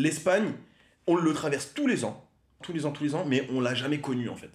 L'Espagne, 0.00 0.54
on 1.06 1.14
le 1.14 1.34
traverse 1.34 1.74
tous 1.74 1.86
les 1.86 2.06
ans, 2.06 2.26
tous 2.62 2.72
les 2.72 2.86
ans, 2.86 2.90
tous 2.90 3.04
les 3.04 3.14
ans, 3.14 3.26
mais 3.26 3.46
on 3.52 3.60
l'a 3.60 3.74
jamais 3.74 4.00
connu 4.00 4.30
en 4.30 4.34
fait. 4.34 4.48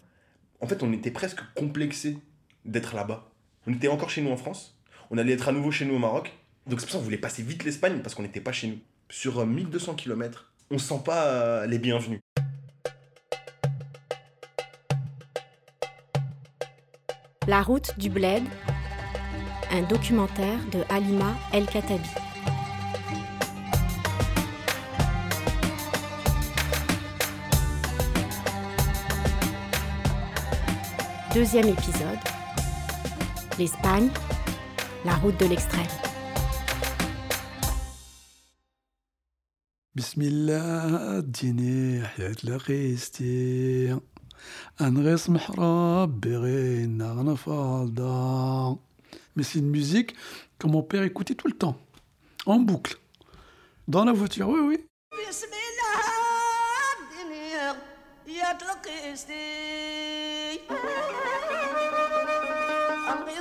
En 0.59 0.65
fait, 0.65 0.81
on 0.81 0.91
était 0.91 1.11
presque 1.11 1.41
complexé 1.53 2.17
d'être 2.65 2.95
là-bas. 2.95 3.29
On 3.67 3.73
était 3.73 3.87
encore 3.87 4.09
chez 4.09 4.23
nous 4.23 4.31
en 4.31 4.37
France, 4.37 4.75
on 5.11 5.19
allait 5.19 5.33
être 5.33 5.47
à 5.47 5.51
nouveau 5.51 5.69
chez 5.69 5.85
nous 5.85 5.93
au 5.93 5.99
Maroc, 5.99 6.33
donc 6.65 6.79
c'est 6.79 6.87
pour 6.87 6.93
ça 6.93 6.97
qu'on 6.97 7.03
voulait 7.03 7.19
passer 7.19 7.43
vite 7.43 7.63
l'Espagne 7.63 7.99
parce 8.01 8.15
qu'on 8.15 8.23
n'était 8.23 8.41
pas 8.41 8.53
chez 8.53 8.65
nous. 8.65 8.79
Sur 9.11 9.37
euh, 9.37 9.45
1200 9.45 9.93
km, 9.93 10.51
on 10.71 10.79
sent 10.79 11.01
pas 11.05 11.27
euh, 11.27 11.67
les 11.67 11.77
bienvenus. 11.77 12.21
La 17.47 17.61
route 17.61 17.91
du 17.99 18.09
Bled, 18.09 18.41
un 19.69 19.83
documentaire 19.83 20.57
de 20.71 20.81
Halima 20.89 21.35
El 21.53 21.67
Katabi. 21.67 22.24
Deuxième 31.34 31.68
épisode. 31.68 32.18
L'Espagne, 33.58 34.10
la 35.04 35.14
route 35.16 35.38
de 35.38 35.46
l'extrême. 35.46 35.86
Bismillah, 39.94 41.22
dîner, 41.22 42.02
hayat 42.16 42.42
la 42.44 42.58
qisti. 42.58 43.94
أنغص 44.80 45.30
محراب 45.30 46.20
بغين 46.20 46.98
نغنى 46.98 47.36
فالدا 47.36 48.76
Mais 49.36 49.42
c'est 49.42 49.58
une 49.58 49.70
musique 49.70 50.14
que 50.58 50.66
mon 50.66 50.82
père 50.82 51.02
écoutait 51.02 51.34
tout 51.34 51.46
le 51.46 51.54
temps, 51.54 51.76
en 52.46 52.58
boucle, 52.58 52.98
dans 53.86 54.04
la 54.04 54.12
voiture, 54.12 54.48
oui, 54.48 54.60
oui. 54.60 54.78
بسم 55.28 55.46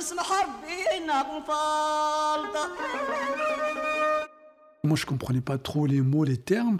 اسم 0.04 0.20
حربي 0.20 1.06
نفالطة 1.06 2.70
Moi, 4.82 4.96
je 4.96 5.04
comprenais 5.04 5.42
pas 5.42 5.58
trop 5.58 5.86
les 5.86 6.00
mots, 6.00 6.24
les 6.24 6.38
termes. 6.38 6.78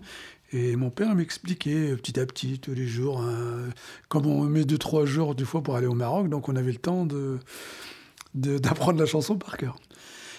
Et 0.52 0.74
mon 0.74 0.90
père 0.90 1.14
m'expliquait 1.14 1.90
euh, 1.92 1.96
petit 1.96 2.18
à 2.18 2.24
petit, 2.26 2.58
tous 2.58 2.72
les 2.74 2.86
jours, 2.86 3.20
hein, 3.20 3.68
comme 4.08 4.26
on 4.26 4.42
met 4.44 4.64
deux, 4.64 4.78
trois 4.78 5.04
jours, 5.04 5.34
des 5.34 5.44
fois, 5.44 5.62
pour 5.62 5.76
aller 5.76 5.86
au 5.86 5.94
Maroc. 5.94 6.28
Donc, 6.28 6.48
on 6.48 6.56
avait 6.56 6.72
le 6.72 6.78
temps 6.78 7.04
de, 7.06 7.38
de- 8.34 8.58
d'apprendre 8.58 8.98
la 8.98 9.06
chanson 9.06 9.36
par 9.36 9.56
cœur. 9.58 9.76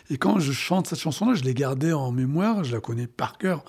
Et 0.10 0.18
quand 0.18 0.40
je 0.40 0.52
chante 0.52 0.88
cette 0.88 1.00
chanson-là, 1.00 1.36
je 1.36 1.44
l'ai 1.44 1.54
gardée 1.54 1.94
en 1.94 2.12
mémoire, 2.12 2.64
je 2.66 2.74
la 2.74 2.82
connais 2.82 3.08
par 3.08 3.38
cœur 3.38 3.64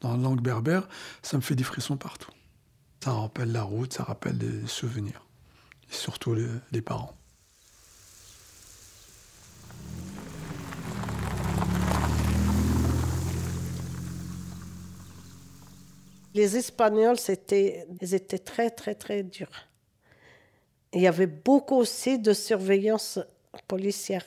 dans 0.00 0.10
la 0.16 0.22
langue 0.22 0.42
berbère. 0.42 0.86
Ça 1.22 1.36
me 1.38 1.42
fait 1.42 1.54
des 1.54 1.64
frissons 1.64 1.96
partout. 1.96 2.30
Ça 3.02 3.12
rappelle 3.12 3.52
la 3.52 3.62
route, 3.62 3.92
ça 3.94 4.02
rappelle 4.02 4.36
des 4.36 4.66
souvenirs. 4.66 5.24
Et 5.90 5.94
surtout 5.94 6.34
les, 6.34 6.48
les 6.72 6.82
parents. 6.82 7.16
Les 16.33 16.55
Espagnols, 16.55 17.19
c'était, 17.19 17.85
ils 18.01 18.13
étaient 18.13 18.39
très, 18.39 18.69
très, 18.69 18.95
très 18.95 19.23
durs. 19.23 19.67
Il 20.93 21.01
y 21.01 21.07
avait 21.07 21.27
beaucoup 21.27 21.75
aussi 21.75 22.19
de 22.19 22.33
surveillance 22.33 23.19
policière. 23.67 24.23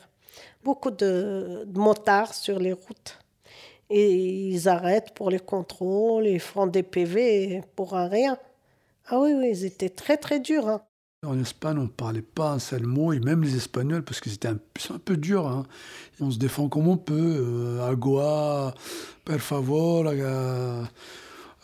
Beaucoup 0.63 0.91
de, 0.91 1.67
motards 1.75 2.35
sur 2.35 2.59
les 2.59 2.73
routes. 2.73 3.19
Et 3.91 4.11
ils 4.49 4.69
arrêtent 4.69 5.13
pour 5.15 5.31
les 5.31 5.39
contrôles, 5.39 6.27
ils 6.27 6.41
font 6.41 6.67
des 6.67 6.83
PV 6.83 7.63
pour 7.77 7.93
rien. 7.93 8.39
Ah 9.07 9.21
oui, 9.21 9.35
oui, 9.35 9.51
ils 9.51 9.65
étaient 9.65 9.91
très, 9.91 10.17
très 10.17 10.41
durs. 10.41 10.69
hein. 10.69 10.83
En 11.27 11.39
Espagne, 11.39 11.79
on 11.79 11.85
ne 11.85 11.89
parlait 11.89 12.23
pas 12.23 12.53
un 12.53 12.59
seul 12.59 12.85
mot, 12.85 13.13
et 13.13 13.21
même 13.21 13.43
les 13.43 13.57
Espagnols, 13.57 14.03
parce 14.03 14.21
que 14.21 14.29
c'était 14.31 14.49
un, 14.49 14.59
peu 15.05 15.17
dur. 15.17 15.47
hein. 15.47 15.65
On 16.21 16.31
se 16.31 16.39
défend 16.39 16.69
comme 16.69 16.89
on 16.89 16.97
peut. 16.97 17.15
Euh, 17.15 17.91
agua, 17.91 18.75
per 19.25 19.39
favor, 19.39 20.05
euh, 20.07 20.83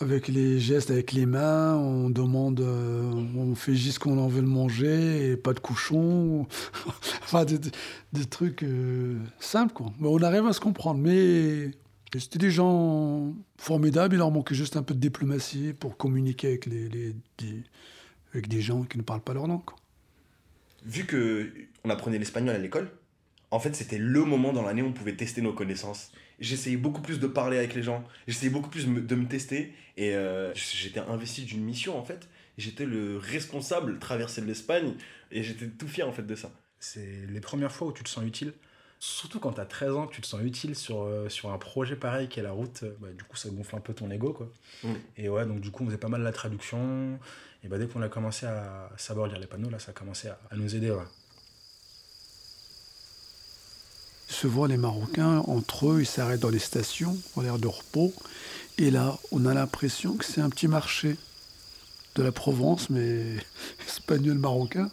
avec 0.01 0.29
les 0.29 0.59
gestes, 0.59 0.91
avec 0.91 1.13
les 1.13 1.27
mains, 1.27 1.77
on 1.77 2.09
demande, 2.09 2.61
euh, 2.61 3.13
on 3.37 3.55
fait 3.55 3.75
juste 3.75 3.99
qu'on 3.99 4.19
en 4.19 4.29
veut 4.29 4.41
le 4.41 4.47
manger, 4.47 5.37
pas 5.37 5.53
de 5.53 5.61
cochon. 5.61 6.47
enfin, 7.23 7.45
des, 7.45 8.25
trucs 8.25 8.63
euh, 8.63 9.19
simples, 9.39 9.75
quoi. 9.75 9.93
Mais 9.99 10.09
on 10.09 10.23
arrive 10.23 10.47
à 10.47 10.55
se 10.55 10.61
comprendre. 10.61 11.01
Mais 11.01 11.71
c'était 12.19 12.39
des 12.39 12.51
gens 12.51 13.35
formidables, 13.59 14.15
il 14.15 14.19
leur 14.19 14.31
manquait 14.31 14.55
juste 14.55 14.77
un 14.77 14.83
peu 14.83 14.95
de 14.95 15.01
diplomatie 15.01 15.75
pour 15.75 15.97
communiquer 15.99 16.49
avec 16.49 16.67
les- 16.67 17.15
avec 18.33 18.49
des 18.49 18.63
gens 18.63 18.85
qui 18.85 18.97
ne 18.97 19.03
parlent 19.03 19.21
pas 19.21 19.35
leur 19.35 19.47
langue. 19.47 19.63
Vu 20.87 21.05
que 21.05 21.53
on 21.85 21.91
apprenait 21.91 22.19
l'espagnol 22.19 22.55
à 22.55 22.59
l'école, 22.59 22.91
en 23.51 23.61
fait, 23.61 23.75
c'était 23.77 23.99
le 23.99 24.25
moment 24.25 24.53
dans 24.53 24.63
l'année 24.63 24.83
où 24.83 24.87
on 24.87 24.93
pouvait 24.93 25.17
tester 25.17 25.43
nos 25.43 25.53
connaissances. 25.53 26.11
J'essayais 26.41 26.77
beaucoup 26.79 27.03
plus 27.03 27.21
de 27.21 27.27
parler 27.27 27.59
avec 27.59 27.75
les 27.75 27.83
gens, 27.83 28.03
j'essayais 28.27 28.51
beaucoup 28.51 28.71
plus 28.71 28.87
de 28.87 29.15
me 29.15 29.29
tester, 29.29 29.75
et 29.97 30.15
euh, 30.15 30.53
j'étais 30.55 31.01
investi 31.01 31.45
d'une 31.45 31.63
mission, 31.63 31.99
en 31.99 32.03
fait. 32.05 32.29
J'étais 32.59 32.87
le 32.87 33.19
responsable 33.19 33.95
de 33.95 33.99
traverser 33.99 34.41
l'Espagne, 34.41 34.95
et 35.31 35.43
j'étais 35.43 35.69
tout 35.69 35.87
fier, 35.89 36.09
en 36.09 36.13
fait, 36.13 36.27
de 36.27 36.35
ça. 36.35 36.51
C'est 36.79 37.27
les 37.29 37.41
premières 37.41 37.73
fois 37.73 37.89
où 37.89 37.93
tu 37.93 38.03
te 38.03 38.09
sens 38.09 38.25
utile. 38.25 38.55
Surtout 39.03 39.39
quand 39.41 39.53
tu 39.53 39.61
as 39.61 39.67
13 39.67 39.93
ans, 39.95 40.07
que 40.07 40.15
tu 40.15 40.21
te 40.21 40.27
sens 40.27 40.41
utile 40.43 40.75
sur, 40.75 41.03
euh, 41.03 41.29
sur 41.31 41.51
un 41.53 41.59
projet 41.59 41.97
pareil 41.97 42.29
qui 42.29 42.39
est 42.41 42.43
la 42.43 42.53
route. 42.53 42.83
euh, 42.83 42.95
bah, 43.01 43.09
du 43.17 43.25
coup, 43.25 43.37
ça 43.37 43.49
gonfle 43.51 43.77
un 43.77 43.81
peu 43.81 43.95
ton 43.95 44.11
ego. 44.11 44.33
Quoi. 44.35 44.51
Et 45.17 45.29
ouais, 45.31 45.47
donc 45.47 45.61
du 45.61 45.71
coup, 45.71 45.85
on 45.85 45.87
faisait 45.87 45.97
pas 45.99 46.09
mal 46.09 46.23
la 46.23 46.33
traduction. 46.33 47.19
Et 47.65 47.69
bah, 47.69 47.79
dès 47.79 47.87
qu'on 47.87 48.03
a 48.03 48.09
commencé 48.11 48.45
à 48.47 48.91
savoir 48.99 49.27
lire 49.27 49.39
les 49.39 49.47
panneaux, 49.47 49.71
là, 49.71 49.79
ça 49.79 49.91
a 49.91 49.95
commencé 49.95 50.29
à, 50.29 50.39
à 50.51 50.57
nous 50.57 50.75
aider. 50.77 50.91
Ouais. 50.91 51.05
Se 54.31 54.47
voient 54.47 54.69
les 54.69 54.77
Marocains, 54.77 55.43
entre 55.49 55.91
eux, 55.91 56.01
ils 56.01 56.07
s'arrêtent 56.07 56.41
dans 56.41 56.51
les 56.51 56.61
stations, 56.61 57.19
pour 57.33 57.43
l'air 57.43 57.59
de 57.59 57.67
repos. 57.67 58.15
Et 58.79 58.91
là, 58.91 59.19
on 59.33 59.45
a 59.45 59.53
l'impression 59.53 60.17
que 60.17 60.25
c'est 60.25 60.41
un 60.41 60.49
petit 60.49 60.69
marché 60.69 61.17
de 62.15 62.23
la 62.23 62.33
Provence, 62.33 62.89
mais 62.91 63.23
espagnol-marocain. 63.87 64.89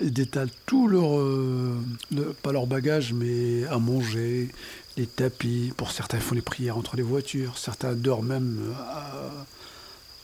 Ils 0.00 0.12
détalent 0.12 0.50
tout 0.64 0.88
leur, 0.88 1.18
euh, 1.18 1.78
pas 2.42 2.52
leur 2.52 2.66
bagage, 2.66 3.12
mais 3.12 3.66
à 3.66 3.78
manger, 3.78 4.48
les 4.96 5.06
tapis. 5.06 5.72
Pour 5.76 5.92
certains, 5.92 6.16
ils 6.16 6.22
font 6.22 6.34
les 6.34 6.42
prières 6.42 6.76
entre 6.76 6.96
les 6.96 7.02
voitures. 7.02 7.58
Certains 7.58 7.92
dorment 7.92 8.28
même 8.28 8.58
euh, 8.68 8.72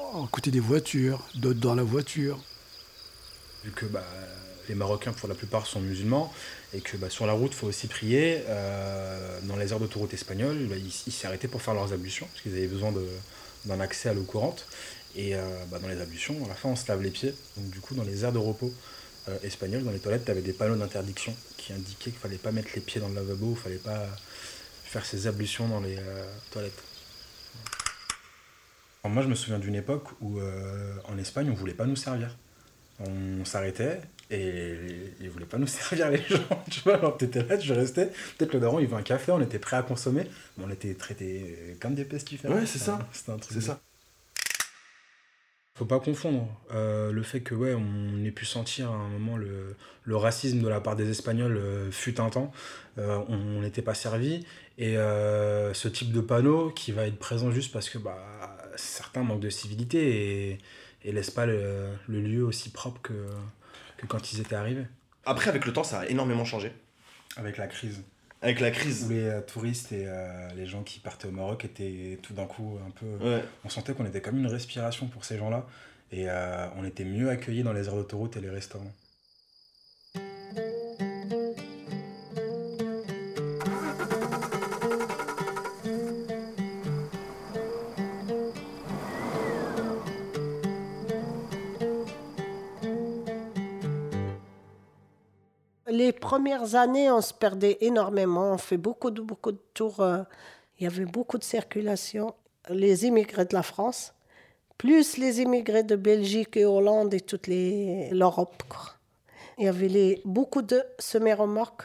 à, 0.00 0.18
à 0.18 0.28
côté 0.30 0.50
des 0.50 0.60
voitures, 0.60 1.22
d'autres 1.34 1.60
dans 1.60 1.74
la 1.74 1.84
voiture. 1.84 2.38
Vu 3.64 3.70
que 3.70 3.86
bah, 3.86 4.04
les 4.72 4.78
Marocains, 4.78 5.12
pour 5.12 5.28
la 5.28 5.34
plupart, 5.34 5.66
sont 5.66 5.80
musulmans. 5.80 6.32
Et 6.74 6.80
que 6.80 6.96
bah, 6.96 7.10
sur 7.10 7.26
la 7.26 7.34
route, 7.34 7.52
il 7.52 7.56
faut 7.56 7.66
aussi 7.66 7.86
prier. 7.86 8.42
euh, 8.48 9.38
dans 9.42 9.56
les 9.56 9.70
aires 9.72 9.80
d'autoroute 9.80 10.14
espagnoles, 10.14 10.66
bah, 10.66 10.76
ils 10.76 10.86
ils 11.06 11.12
s'y 11.12 11.26
arrêtaient 11.26 11.48
pour 11.48 11.60
faire 11.60 11.74
leurs 11.74 11.92
ablutions. 11.92 12.26
Parce 12.26 12.40
qu'ils 12.40 12.56
avaient 12.56 12.66
besoin 12.66 12.92
d'un 13.66 13.80
accès 13.80 14.08
à 14.08 14.14
l'eau 14.14 14.22
courante. 14.22 14.66
Et 15.14 15.36
euh, 15.36 15.42
bah, 15.70 15.78
dans 15.78 15.88
les 15.88 16.00
ablutions, 16.00 16.42
à 16.46 16.48
la 16.48 16.54
fin, 16.54 16.70
on 16.70 16.76
se 16.76 16.88
lave 16.88 17.02
les 17.02 17.10
pieds. 17.10 17.34
Donc, 17.58 17.70
du 17.70 17.80
coup, 17.80 17.94
dans 17.94 18.02
les 18.02 18.24
aires 18.24 18.32
de 18.32 18.38
repos 18.38 18.72
euh, 19.28 19.36
espagnoles, 19.42 19.84
dans 19.84 19.90
les 19.90 19.98
toilettes, 19.98 20.24
tu 20.24 20.30
avais 20.30 20.40
des 20.40 20.54
panneaux 20.54 20.76
d'interdiction 20.76 21.36
qui 21.58 21.74
indiquaient 21.74 22.10
qu'il 22.10 22.20
fallait 22.20 22.36
pas 22.36 22.50
mettre 22.50 22.70
les 22.74 22.80
pieds 22.80 23.00
dans 23.00 23.08
le 23.08 23.14
lavabo, 23.14 23.50
il 23.50 23.62
fallait 23.62 23.76
pas 23.76 24.06
faire 24.84 25.04
ses 25.04 25.26
ablutions 25.26 25.68
dans 25.68 25.80
les 25.80 25.96
toilettes. 26.50 26.82
Moi, 29.04 29.22
je 29.22 29.28
me 29.28 29.34
souviens 29.34 29.58
d'une 29.58 29.74
époque 29.74 30.08
où, 30.20 30.40
en 31.04 31.18
Espagne, 31.18 31.50
on 31.50 31.54
voulait 31.54 31.74
pas 31.74 31.86
nous 31.86 31.96
servir. 31.96 32.36
On 33.00 33.44
s'arrêtait 33.44 34.00
et 34.32 34.74
ils 35.20 35.30
voulaient 35.30 35.46
pas 35.46 35.58
nous 35.58 35.66
servir 35.78 36.10
les 36.10 36.18
gens. 36.18 36.64
Tu 36.70 36.80
vois, 36.80 36.96
alors 36.96 37.16
t'étais 37.16 37.42
là, 37.44 37.56
tu 37.58 37.70
restais. 37.72 38.06
Peut-être 38.38 38.54
le 38.54 38.60
daron, 38.60 38.78
il 38.80 38.86
veut 38.86 38.96
un 38.96 39.02
café, 39.02 39.30
on 39.32 39.40
était 39.40 39.58
prêt 39.58 39.76
à 39.76 39.82
consommer, 39.82 40.24
mais 40.56 40.64
on 40.66 40.70
était 40.70 40.94
traités 40.94 41.76
comme 41.80 41.94
des 41.94 42.04
pestiférés. 42.04 42.54
Ouais, 42.54 42.66
c'est 42.66 42.78
ça. 42.78 42.98
C'était 43.12 43.32
un 43.32 43.36
truc. 43.38 43.52
C'est 43.52 43.60
de- 43.60 43.64
ça. 43.64 43.80
Faut 45.74 45.86
pas 45.86 46.00
confondre 46.00 46.48
euh, 46.74 47.12
le 47.12 47.22
fait 47.22 47.40
que 47.40 47.54
ouais, 47.54 47.72
on 47.74 48.22
ait 48.24 48.30
pu 48.30 48.44
sentir 48.44 48.90
à 48.90 48.94
un 48.94 49.08
moment 49.08 49.38
le, 49.38 49.74
le 50.04 50.16
racisme 50.16 50.60
de 50.60 50.68
la 50.68 50.80
part 50.82 50.96
des 50.96 51.08
Espagnols 51.10 51.56
euh, 51.56 51.90
fut 51.90 52.20
un 52.20 52.28
temps. 52.28 52.52
Euh, 52.98 53.18
on 53.28 53.62
n'était 53.62 53.80
pas 53.80 53.94
servi 53.94 54.44
et 54.76 54.98
euh, 54.98 55.72
ce 55.72 55.88
type 55.88 56.12
de 56.12 56.20
panneau 56.20 56.70
qui 56.70 56.92
va 56.92 57.06
être 57.06 57.18
présent 57.18 57.50
juste 57.50 57.72
parce 57.72 57.88
que 57.88 57.96
bah, 57.96 58.18
certains 58.76 59.22
manquent 59.22 59.40
de 59.40 59.48
civilité 59.48 60.50
et, 60.50 60.58
et 61.04 61.12
laissent 61.12 61.30
pas 61.30 61.46
le, 61.46 61.86
le 62.06 62.20
lieu 62.20 62.44
aussi 62.44 62.68
propre 62.68 63.00
que, 63.00 63.14
que 64.02 64.06
quand 64.06 64.32
ils 64.32 64.40
étaient 64.40 64.54
arrivés. 64.56 64.86
Après, 65.24 65.48
avec 65.48 65.64
le 65.64 65.72
temps, 65.72 65.84
ça 65.84 66.00
a 66.00 66.06
énormément 66.06 66.44
changé. 66.44 66.72
Avec 67.36 67.56
la 67.56 67.66
crise. 67.68 68.02
Avec 68.42 68.58
la 68.60 68.68
Où 68.68 68.72
crise. 68.72 69.08
les 69.08 69.22
euh, 69.24 69.40
touristes 69.40 69.92
et 69.92 70.04
euh, 70.06 70.48
les 70.56 70.66
gens 70.66 70.82
qui 70.82 70.98
partaient 70.98 71.28
au 71.28 71.32
Maroc 71.32 71.64
étaient 71.64 72.18
tout 72.22 72.34
d'un 72.34 72.46
coup 72.46 72.76
un 72.84 72.90
peu 72.90 73.06
Ouais. 73.24 73.44
on 73.64 73.68
sentait 73.68 73.92
qu'on 73.94 74.04
était 74.04 74.20
comme 74.20 74.36
une 74.38 74.48
respiration 74.48 75.06
pour 75.06 75.24
ces 75.24 75.38
gens-là 75.38 75.64
et 76.10 76.24
euh, 76.28 76.66
on 76.76 76.84
était 76.84 77.04
mieux 77.04 77.30
accueillis 77.30 77.62
dans 77.62 77.72
les 77.72 77.86
aires 77.86 77.94
d'autoroute 77.94 78.36
et 78.36 78.40
les 78.40 78.50
restaurants. 78.50 78.92
Les 96.02 96.10
premières 96.10 96.74
années, 96.74 97.12
on 97.12 97.20
se 97.20 97.32
perdait 97.32 97.78
énormément. 97.80 98.54
On 98.54 98.58
fait 98.58 98.76
beaucoup 98.76 99.12
de, 99.12 99.22
beaucoup 99.22 99.52
de 99.52 99.62
tours. 99.72 100.00
euh, 100.00 100.24
Il 100.76 100.82
y 100.82 100.86
avait 100.88 101.04
beaucoup 101.04 101.38
de 101.38 101.44
circulation. 101.44 102.34
Les 102.68 103.06
immigrés 103.06 103.44
de 103.44 103.54
la 103.54 103.62
France, 103.62 104.12
plus 104.78 105.16
les 105.16 105.40
immigrés 105.42 105.84
de 105.84 105.94
Belgique 105.94 106.56
et 106.56 106.64
Hollande 106.64 107.14
et 107.14 107.20
toute 107.20 107.46
l'Europe. 107.46 108.64
Il 109.58 109.64
y 109.66 109.68
avait 109.68 110.20
beaucoup 110.24 110.62
de 110.62 110.82
semi-remorques, 110.98 111.84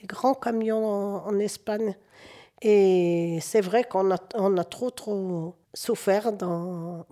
des 0.00 0.08
grands 0.08 0.34
camions 0.34 0.84
en, 1.24 1.38
Espagne. 1.38 1.94
Et 2.62 3.38
c'est 3.40 3.60
vrai 3.60 3.84
qu'on 3.84 4.10
a, 4.10 4.64
trop, 4.64 4.90
trop 4.90 5.54
souffert 5.72 6.32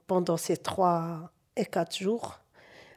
pendant 0.09 0.37
ces 0.37 0.57
trois 0.57 1.31
et 1.55 1.67
quatre 1.67 1.97
jours. 1.97 2.41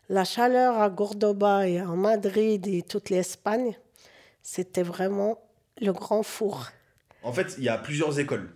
La 0.10 0.24
chaleur 0.24 0.82
à 0.82 0.90
Cordoba 0.90 1.68
et 1.68 1.82
en 1.82 1.98
Madrid 1.98 2.66
et 2.66 2.82
toute 2.82 3.10
l'Espagne, 3.10 3.78
c'était 4.42 4.84
vraiment 4.84 5.42
le 5.82 5.92
grand 5.92 6.24
four. 6.24 6.70
En 7.24 7.34
fait, 7.34 7.56
il 7.58 7.66
y 7.66 7.70
a 7.70 7.78
plusieurs 7.78 8.18
écoles. 8.18 8.50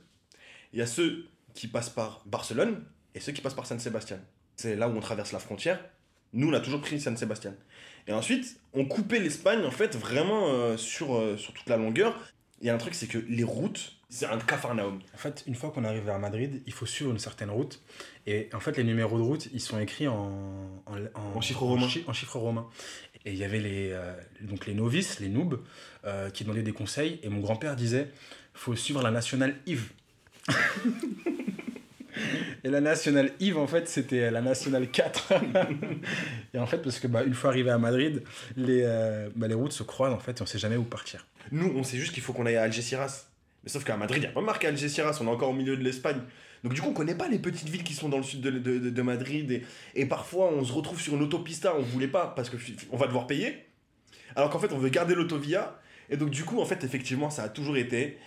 Il 0.72 0.80
y 0.80 0.82
a 0.82 0.88
ceux 0.88 1.26
qui 1.54 1.68
passent 1.68 1.90
par 1.90 2.24
Barcelone 2.26 2.86
et 3.14 3.20
ceux 3.20 3.34
qui 3.34 3.42
passent 3.42 3.54
par 3.54 3.66
San 3.66 3.80
Sébastien. 3.80 4.20
C'est 4.56 4.78
là 4.78 4.88
où 4.88 4.94
on 4.94 5.02
traverse 5.02 5.34
la 5.34 5.40
frontière. 5.40 5.84
Nous, 6.32 6.50
on 6.50 6.54
a 6.54 6.62
toujours 6.62 6.80
pris 6.80 7.02
San 7.02 7.18
Sébastien. 7.18 7.54
Et 8.08 8.14
ensuite, 8.14 8.58
on 8.72 8.86
coupait 8.86 9.20
l'Espagne, 9.20 9.66
en 9.66 9.72
fait, 9.72 9.98
vraiment 9.98 10.48
euh, 10.48 10.78
sur, 10.78 11.18
euh, 11.18 11.36
sur 11.36 11.54
toute 11.54 11.68
la 11.68 11.76
longueur. 11.76 12.18
Il 12.62 12.68
y 12.68 12.70
a 12.70 12.74
un 12.74 12.78
truc, 12.78 12.96
c'est 12.96 13.08
que 13.08 13.18
les 13.18 13.44
routes, 13.44 13.98
c'est 14.12 14.26
un 14.28 14.38
cafarnaum. 14.38 15.00
En 15.14 15.18
fait, 15.18 15.44
une 15.48 15.56
fois 15.56 15.72
qu'on 15.72 15.84
arrive 15.86 16.04
vers 16.04 16.20
Madrid, 16.20 16.62
il 16.68 16.74
faut 16.74 16.86
suivre 16.86 17.10
une 17.12 17.18
certaine 17.20 17.50
route. 17.50 17.82
Et 18.28 18.50
en 18.54 18.60
fait, 18.60 18.78
les 18.78 18.84
numéros 18.84 19.18
de 19.18 19.24
route, 19.24 19.48
ils 19.54 19.60
sont 19.62 19.80
écrits 19.80 20.08
en, 20.08 20.84
en, 20.86 20.98
En 21.36 21.42
chiffres 21.42 21.64
romains. 21.64 21.88
chi- 21.88 22.04
en 22.08 22.14
chiffres 22.14 22.38
romains. 22.38 22.68
Et 23.26 23.32
il 23.32 23.38
y 23.38 23.44
avait 23.44 23.60
les, 23.60 23.90
euh, 23.92 24.14
donc 24.42 24.66
les 24.68 24.74
novices, 24.74 25.20
les 25.20 25.30
noobs, 25.30 25.60
euh, 26.06 26.30
qui 26.30 26.44
demandaient 26.44 26.62
des 26.62 26.72
conseils. 26.74 27.20
Et 27.24 27.30
mon 27.30 27.40
grand-père 27.40 27.76
disait 27.76 28.10
faut 28.54 28.76
suivre 28.76 29.02
la 29.02 29.12
nationale 29.12 29.56
Yves. 29.66 29.90
Et 32.64 32.70
la 32.70 32.82
nationale 32.82 33.32
Yves, 33.40 33.58
en 33.58 33.66
fait, 33.68 33.88
c'était 33.88 34.30
la 34.30 34.42
nationale 34.42 34.90
4. 34.92 35.34
et 36.54 36.60
en 36.60 36.68
fait, 36.68 36.78
parce 36.80 37.00
que 37.00 37.08
bah, 37.08 37.24
une 37.24 37.34
fois 37.34 37.50
arrivé 37.50 37.72
à 37.72 37.78
Madrid, 37.80 38.22
les, 38.56 38.82
euh, 38.84 39.30
bah, 39.36 39.48
les 39.48 39.54
routes 39.56 39.72
se 39.72 39.82
croisent, 39.84 40.14
en 40.14 40.20
fait, 40.20 40.38
et 40.40 40.42
on 40.42 40.46
sait 40.46 40.60
jamais 40.60 40.76
où 40.78 40.84
partir. 40.84 41.26
Nous, 41.52 41.72
on 41.76 41.84
sait 41.84 41.98
juste 41.98 42.14
qu'il 42.14 42.22
faut 42.22 42.34
qu'on 42.34 42.46
aille 42.46 42.58
à 42.58 42.64
Algeciras. 42.64 43.28
Mais 43.64 43.70
sauf 43.70 43.84
qu'à 43.84 43.96
Madrid, 43.98 44.18
il 44.24 44.26
n'y 44.26 44.32
a 44.32 44.34
pas 44.34 44.42
marqué 44.42 44.68
Algeciras, 44.68 45.18
on 45.22 45.28
est 45.28 45.30
encore 45.30 45.50
au 45.50 45.54
milieu 45.54 45.78
de 45.78 45.84
l'Espagne. 45.84 46.20
Donc 46.64 46.74
du 46.74 46.82
coup, 46.82 46.90
on 46.90 46.94
connaît 46.94 47.16
pas 47.16 47.28
les 47.28 47.40
petites 47.40 47.70
villes 47.70 47.84
qui 47.84 47.94
sont 47.94 48.10
dans 48.10 48.18
le 48.18 48.24
sud 48.24 48.42
de, 48.42 48.50
de- 48.52 48.90
de- 48.90 49.02
Madrid. 49.02 49.52
Et, 49.52 49.64
et 49.96 50.06
parfois, 50.06 50.52
on 50.52 50.64
se 50.64 50.74
retrouve 50.74 51.00
sur 51.00 51.16
une 51.16 51.22
autopista, 51.24 51.76
on 51.76 51.82
voulait 51.82 52.08
pas, 52.08 52.28
parce 52.36 52.50
que 52.50 52.58
on 52.92 52.98
va 52.98 53.08
devoir 53.08 53.28
payer. 53.28 53.66
Alors 54.36 54.50
qu'en 54.50 54.60
fait, 54.60 54.72
on 54.74 54.78
veut 54.78 54.90
garder 54.90 55.14
l'autovia. 55.16 55.80
Et 56.10 56.18
donc 56.18 56.30
du 56.30 56.44
coup, 56.44 56.60
en 56.60 56.66
fait, 56.66 56.84
effectivement, 56.84 57.30
ça 57.30 57.44
a 57.44 57.50
toujours 57.50 57.78
été 57.78 58.18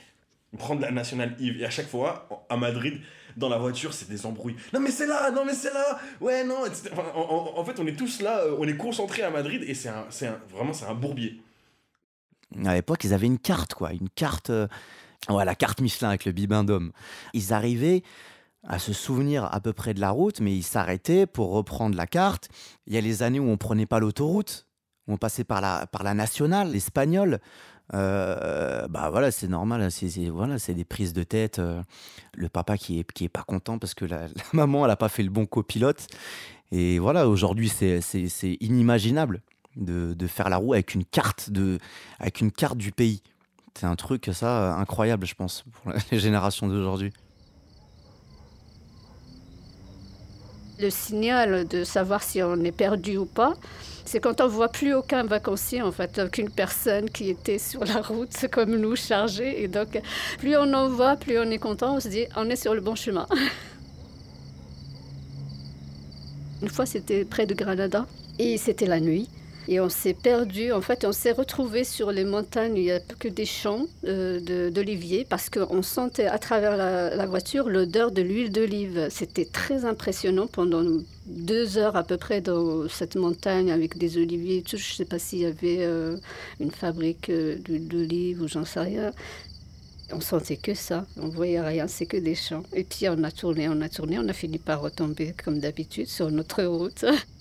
prendre 0.59 0.81
la 0.81 0.93
nationale 0.93 1.35
Yves. 1.41 1.61
Et 1.61 1.65
à 1.65 1.71
chaque 1.71 1.89
fois, 1.89 2.29
à 2.49 2.57
Madrid, 2.57 3.01
dans 3.37 3.49
la 3.49 3.59
voiture, 3.59 3.93
c'est 3.93 4.09
des 4.09 4.25
embrouilles. 4.27 4.55
Non 4.73 4.79
mais 4.79 4.91
c'est 4.93 5.07
là, 5.07 5.31
non 5.33 5.45
mais 5.45 5.55
c'est 5.55 5.73
là, 5.75 5.99
ouais 6.21 6.45
non. 6.45 6.59
Enfin, 6.93 7.03
en, 7.15 7.65
fait, 7.65 7.81
on 7.81 7.87
est 7.89 7.97
tous 7.97 8.21
là, 8.23 8.39
euh, 8.45 8.57
on 8.61 8.69
est 8.69 8.77
concentrés 8.77 9.23
à 9.23 9.31
Madrid 9.31 9.65
et 9.67 9.75
c'est 9.75 9.89
un- 9.89 10.07
vraiment 10.53 10.73
c'est 10.73 10.87
un 10.87 10.95
bourbier. 10.95 11.41
À 12.65 12.75
l'époque, 12.75 13.03
ils 13.03 13.13
avaient 13.13 13.27
une 13.27 13.39
carte, 13.41 13.75
quoi. 13.75 13.93
Une 13.93 14.09
carte. 14.09 14.51
euh, 14.51 14.69
ouais, 15.31 15.45
la 15.45 15.55
carte 15.55 15.81
Michelin 15.81 16.09
avec 16.09 16.25
le 16.25 16.33
bibendum. 16.33 16.93
Ils 17.33 17.53
arrivaient 17.53 18.03
à 18.67 18.79
se 18.79 18.93
souvenir 18.93 19.45
à 19.53 19.61
peu 19.61 19.73
près 19.73 19.95
de 19.95 20.01
la 20.01 20.11
route, 20.11 20.41
mais 20.41 20.55
ils 20.57 20.63
s'arrêtaient 20.63 21.27
pour 21.27 21.53
reprendre 21.53 21.97
la 21.97 22.07
carte. 22.07 22.49
Il 22.87 22.95
y 22.95 22.97
a 22.97 23.01
les 23.01 23.23
années 23.23 23.41
où 23.41 23.49
on 23.49 23.57
prenait 23.59 23.87
pas 23.87 24.01
l'autoroute, 24.01 24.67
où 25.07 25.13
on 25.15 25.17
passait 25.19 25.45
par 25.45 25.61
la, 25.61 25.87
par 25.87 26.03
la 26.03 26.15
nationale, 26.15 26.71
l'espagnol. 26.73 27.41
Euh, 27.93 28.89
bah 28.89 29.11
voilà, 29.11 29.31
c'est 29.31 29.49
normal, 29.49 29.91
c'est 29.91 30.09
c'est- 30.09 30.31
voilà, 30.31 30.59
c'est 30.59 30.73
des 30.73 30.87
prises 30.87 31.13
de 31.13 31.23
tête. 31.23 31.59
euh, 31.59 31.83
le 32.35 32.49
papa 32.49 32.79
qui 32.79 32.99
est, 33.01 33.13
qui 33.13 33.25
est 33.25 33.29
pas 33.29 33.43
content 33.43 33.79
parce 33.79 33.93
que 33.95 34.07
la, 34.07 34.29
maman, 34.55 34.87
elle 34.87 34.97
pas 34.97 35.11
fait 35.11 35.23
le 35.23 35.31
bon 35.31 35.45
copilote. 35.47 36.07
Et 36.73 36.99
voilà, 36.99 37.29
aujourd'hui, 37.29 37.69
c'est 37.69 38.01
inimaginable 38.61 39.43
de, 39.77 40.15
de 40.15 40.27
faire 40.27 40.49
la 40.49 40.57
roue 40.57 40.73
avec 40.73 40.95
une 40.95 41.05
carte 41.05 41.51
de, 41.51 41.79
avec 42.19 42.41
une 42.41 42.51
carte 42.51 42.79
du 42.79 42.91
pays. 42.91 43.23
C'est 43.79 43.87
un 43.87 43.97
truc, 43.97 44.31
ça, 44.33 44.47
euh, 44.47 44.73
incroyable, 44.77 45.27
je 45.27 45.35
pense, 45.35 45.63
pour 45.63 45.93
les 46.13 46.19
générations 46.19 46.69
d'aujourd'hui. 46.69 47.13
Le 50.79 50.91
signal 50.91 51.67
de 51.67 51.83
savoir 51.85 52.23
si 52.23 52.43
on 52.43 52.57
est 52.63 52.73
perdu 52.73 53.17
ou 53.17 53.27
pas, 53.27 53.55
c'est 54.05 54.21
quand 54.21 54.41
on 54.41 54.47
voit 54.49 54.69
plus 54.69 54.95
aucun 54.95 55.25
vacancier, 55.25 55.83
en 55.83 55.91
fait, 55.91 56.21
aucune 56.25 56.51
personne 56.51 57.11
qui 57.11 57.31
était 57.31 57.59
sur 57.59 57.85
la 57.85 58.01
route 58.01 58.47
comme 58.53 58.77
nous, 58.77 58.95
chargée. 58.95 59.63
Et 59.63 59.69
donc, 59.69 60.01
plus 60.39 60.57
on 60.57 60.73
en 60.73 60.89
voit, 60.89 61.17
plus 61.17 61.39
on 61.39 61.51
est 61.51 61.59
content, 61.59 61.97
on 61.97 62.01
se 62.01 62.09
dit, 62.09 62.27
on 62.37 62.49
est 62.51 62.57
sur 62.57 62.75
le 62.75 62.81
bon 62.81 62.95
chemin. 62.95 63.27
Une 66.63 66.69
fois, 66.69 66.87
c'était 66.87 67.25
près 67.25 67.47
de 67.47 67.55
Granada 67.55 68.07
et 68.39 68.57
c'était 68.57 68.87
la 68.87 69.01
nuit. 69.01 69.29
Et 69.69 69.81
on 69.81 69.89
s'est 69.89 70.15
perdu, 70.15 70.73
en 70.73 70.81
fait, 70.81 71.05
on 71.05 71.13
s'est 71.13 71.33
retrouvé 71.33 71.85
sur 71.85 72.13
les 72.13 72.25
montagnes, 72.25 72.77
il 72.77 72.83
n'y 72.83 72.91
a 72.91 73.01
que 73.01 73.29
des 73.29 73.47
champs 73.47 73.87
euh, 74.07 74.71
d'oliviers, 74.71 75.27
parce 75.29 75.49
qu'on 75.49 75.83
sentait 75.83 76.27
à 76.27 76.39
travers 76.39 76.77
la, 76.77 77.15
la 77.15 77.27
voiture 77.27 77.69
l'odeur 77.69 78.11
de 78.11 78.23
l'huile 78.23 78.53
d'olive. 78.53 79.09
C'était 79.11 79.47
très 79.47 79.85
impressionnant 79.85 80.47
pendant 80.47 80.83
deux 81.27 81.79
heures 81.79 81.97
à 81.97 82.05
peu 82.05 82.17
près 82.17 82.41
dans 82.41 82.89
cette 82.89 83.17
montagne 83.17 83.71
avec 83.71 83.97
des 83.97 84.19
oliviers 84.19 84.59
et 84.59 84.63
tout. 84.63 84.77
Je 84.77 84.91
ne 84.91 84.95
sais 84.97 85.05
pas 85.05 85.19
s'il 85.19 85.41
y 85.41 85.47
avait 85.47 85.79
euh, 85.81 86.17
une 86.61 86.71
fabrique 86.71 87.31
euh, 87.31 87.57
d'huile 87.57 87.89
d'olive 87.89 88.43
ou 88.43 88.49
j'en 88.49 88.65
sais 88.65 88.81
rien. 88.81 89.13
On 90.13 90.21
sentait 90.21 90.59
que 90.59 90.75
ça, 90.75 91.07
on 91.17 91.29
voyait 91.29 91.61
rien, 91.61 91.89
c'est 91.89 92.07
que 92.07 92.19
des 92.19 92.35
champs. 92.35 92.63
Et 92.75 92.85
puis 92.85 93.09
on 93.09 93.25
a 93.25 93.31
tourné, 93.31 93.69
on 93.69 93.81
a 93.81 93.89
tourné, 93.89 94.19
on 94.19 94.29
a 94.29 94.35
fini 94.35 94.59
par 94.59 94.83
retomber 94.83 95.35
comme 95.43 95.59
d'habitude 95.59 96.09
sur 96.09 96.31
notre 96.31 96.63
route. 96.65 97.05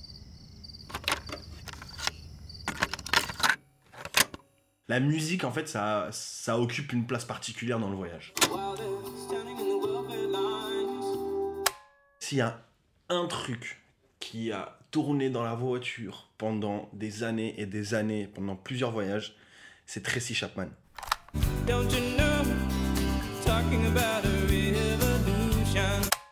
La 4.94 5.00
musique, 5.00 5.44
en 5.44 5.52
fait, 5.52 5.68
ça, 5.68 6.10
ça 6.12 6.60
occupe 6.60 6.94
une 6.94 7.08
place 7.08 7.26
particulière 7.26 7.80
dans 7.80 7.90
le 7.90 7.96
voyage. 7.96 8.32
S'il 12.20 12.38
y 12.38 12.42
a 12.42 12.64
un 13.10 13.26
truc 13.26 13.82
qui 14.20 14.52
a 14.52 14.78
tourné 14.92 15.32
dans 15.32 15.42
la 15.42 15.56
voiture 15.56 16.30
pendant 16.38 16.92
des 16.94 17.24
années 17.24 17.60
et 17.60 17.66
des 17.66 17.96
années, 17.96 18.28
pendant 18.28 18.56
plusieurs 18.56 18.92
voyages, 18.92 19.36
c'est 19.88 20.04
Tracy 20.04 20.36
Chapman. 20.36 20.68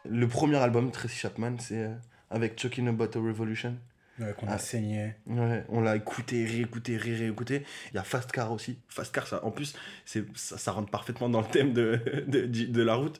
Le 0.05 0.27
premier 0.27 0.57
album, 0.57 0.91
Tracy 0.91 1.17
Chapman, 1.17 1.55
c'est 1.57 1.85
euh, 1.85 1.95
avec 2.29 2.57
Talking 2.57 2.87
About 2.89 3.17
a 3.17 3.21
Revolution. 3.23 3.75
Ouais, 4.21 4.33
qu'on 4.37 4.47
Ah. 4.47 4.53
a 4.53 4.57
saigné. 4.59 5.15
Ouais, 5.25 5.63
on 5.69 5.81
l'a 5.81 5.95
écouté, 5.95 6.45
réécouté, 6.45 6.95
ré 6.95 7.15
réécouté. 7.15 7.63
Il 7.91 7.95
y 7.95 7.97
a 7.97 8.03
Fast 8.03 8.31
Car 8.31 8.51
aussi. 8.51 8.77
Fast 8.87 9.13
Car, 9.13 9.25
ça, 9.27 9.43
en 9.43 9.51
plus, 9.51 9.73
c'est, 10.05 10.23
ça, 10.37 10.57
ça 10.57 10.71
rentre 10.71 10.91
parfaitement 10.91 11.27
dans 11.27 11.41
le 11.41 11.47
thème 11.47 11.73
de, 11.73 11.99
de, 12.27 12.45
de- 12.45 12.65
de 12.65 12.81
la 12.83 12.95
route. 12.95 13.19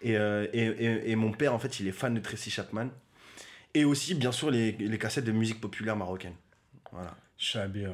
Et, 0.00 0.16
euh, 0.16 0.46
et, 0.52 0.64
et- 0.66 1.10
et 1.12 1.16
mon 1.16 1.32
père, 1.32 1.54
en 1.54 1.58
fait, 1.58 1.78
il 1.80 1.86
est 1.86 1.92
fan 1.92 2.12
de 2.14 2.20
Tracy 2.20 2.50
Chapman. 2.50 2.88
Et 3.74 3.84
aussi, 3.84 4.14
bien 4.14 4.32
sûr, 4.32 4.50
les, 4.50 4.72
les 4.72 4.98
cassettes 4.98 5.24
de 5.24 5.32
musique 5.32 5.60
populaire 5.60 5.96
marocaine. 5.96 6.34
Voilà. 6.90 7.14
Chabi, 7.38 7.86
ouais. 7.86 7.92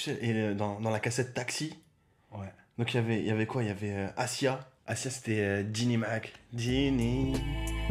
Sais, 0.00 0.18
et 0.20 0.32
euh, 0.32 0.54
dans, 0.54 0.80
dans 0.80 0.90
la 0.90 1.00
cassette 1.00 1.34
Taxi, 1.34 1.74
Ouais. 2.32 2.52
donc 2.78 2.92
il 2.92 2.96
y 2.96 3.00
avait, 3.00 3.18
il 3.20 3.26
y 3.26 3.30
avait 3.30 3.46
quoi? 3.46 3.62
Il 3.62 3.68
y 3.68 3.70
avait 3.70 3.92
euh, 3.92 4.08
Asia. 4.16 4.68
Asia, 4.86 5.10
c'était 5.10 5.40
euh, 5.40 5.64
Ginny 5.72 5.96
Mac. 5.96 6.32
Ginny, 6.54 7.34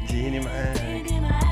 Ginny 0.07 0.39
Mac. 0.39 1.44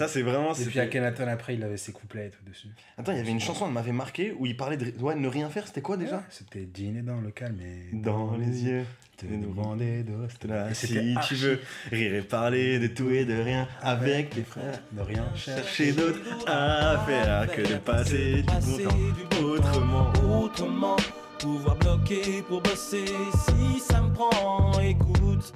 Ça, 0.00 0.08
c'est 0.08 0.22
vraiment. 0.22 0.52
Et 0.52 0.54
puis 0.54 0.64
c'était- 0.64 0.80
Akhenaton, 0.80 1.28
après, 1.28 1.54
il 1.56 1.62
avait 1.62 1.76
ses 1.76 1.92
couplets 1.92 2.28
et 2.28 2.30
tout 2.30 2.42
dessus. 2.48 2.68
Attends, 2.96 3.12
il 3.12 3.18
y 3.18 3.20
avait 3.20 3.30
une 3.30 3.38
chanson, 3.38 3.66
elle 3.66 3.74
m'avait 3.74 3.92
marqué, 3.92 4.34
où 4.38 4.46
il 4.46 4.56
parlait 4.56 4.78
de 4.78 4.94
ouais, 4.98 5.14
ne 5.14 5.28
rien 5.28 5.50
faire, 5.50 5.66
c'était 5.66 5.82
quoi 5.82 5.98
déjà 5.98 6.22
C'était 6.30 6.64
dîner 6.64 7.02
dans 7.02 7.20
le 7.20 7.30
calme 7.30 7.58
et 7.60 7.94
Dans 7.94 8.34
les 8.34 8.64
yeux, 8.64 8.84
te 9.18 9.26
demander 9.26 10.02
de 10.02 10.14
rester 10.22 10.48
là, 10.48 10.72
si 10.72 11.14
tu 11.28 11.34
veux, 11.34 11.60
rire 11.92 12.14
et 12.14 12.22
parler 12.22 12.78
de 12.78 12.86
tout 12.86 13.10
et 13.10 13.26
de 13.26 13.34
rien 13.34 13.68
avec 13.82 14.30
tes 14.30 14.42
frères. 14.42 14.80
de 14.92 15.02
rien 15.02 15.26
chercher. 15.34 15.62
Chercher 15.62 15.92
d'autres 15.92 16.20
à 16.46 17.04
faire 17.06 17.52
que 17.52 17.60
de 17.60 17.74
passer 17.76 18.36
du 18.42 18.42
bon 18.42 18.78
temps 18.82 19.42
autrement. 19.42 20.12
autrement. 20.42 20.96
Pouvoir 21.38 21.76
bloquer 21.76 22.40
pour 22.48 22.62
bosser 22.62 23.04
si 23.04 23.80
ça 23.80 24.00
me 24.00 24.12
prend, 24.14 24.72
écoute. 24.80 25.52